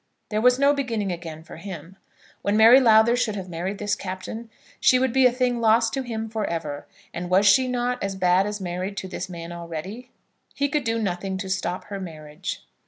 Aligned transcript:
There 0.29 0.41
was 0.41 0.57
no 0.57 0.73
beginning 0.73 1.11
again 1.11 1.43
for 1.43 1.57
him. 1.57 1.95
When 2.41 2.57
Mary 2.57 2.79
Lowther 2.79 3.15
should 3.15 3.35
have 3.35 3.47
married 3.47 3.77
this 3.77 3.93
captain, 3.93 4.49
she 4.79 4.97
would 4.97 5.13
be 5.13 5.27
a 5.27 5.31
thing 5.31 5.61
lost 5.61 5.93
to 5.93 6.01
him 6.01 6.27
for 6.27 6.43
ever; 6.45 6.87
and 7.13 7.29
was 7.29 7.45
she 7.45 7.67
not 7.67 8.01
as 8.01 8.15
bad 8.15 8.47
as 8.47 8.59
married 8.59 8.97
to 8.97 9.07
this 9.07 9.29
man 9.29 9.51
already? 9.51 10.09
He 10.55 10.69
could 10.69 10.85
do 10.85 10.97
nothing 10.97 11.37
to 11.37 11.49
stop 11.51 11.83
her 11.83 11.99
marriage. 11.99 12.63